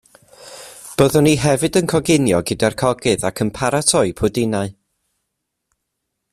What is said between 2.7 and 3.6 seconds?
cogydd ac yn